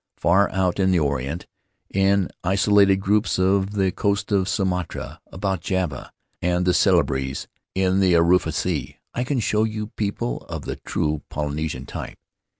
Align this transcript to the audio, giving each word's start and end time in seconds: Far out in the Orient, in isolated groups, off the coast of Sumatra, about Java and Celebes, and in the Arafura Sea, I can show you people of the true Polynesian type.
Far 0.17 0.49
out 0.51 0.79
in 0.79 0.89
the 0.89 0.97
Orient, 0.97 1.45
in 1.93 2.31
isolated 2.43 2.95
groups, 2.95 3.37
off 3.37 3.69
the 3.69 3.91
coast 3.91 4.31
of 4.31 4.49
Sumatra, 4.49 5.21
about 5.27 5.61
Java 5.61 6.11
and 6.41 6.65
Celebes, 6.65 7.47
and 7.75 7.93
in 7.93 7.99
the 7.99 8.13
Arafura 8.13 8.51
Sea, 8.51 8.97
I 9.13 9.23
can 9.23 9.39
show 9.39 9.63
you 9.63 9.89
people 9.97 10.39
of 10.49 10.63
the 10.63 10.77
true 10.77 11.21
Polynesian 11.29 11.85
type. 11.85 12.17